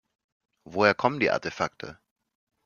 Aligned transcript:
Woher 0.63 0.95
kommen 0.95 1.19
die 1.19 1.29
Artefakte? 1.29 1.99